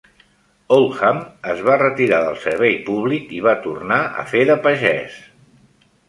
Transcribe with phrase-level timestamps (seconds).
[0.75, 1.17] Oldham
[1.51, 5.19] es va retirar del servei públic i va tornar a fer de pagès.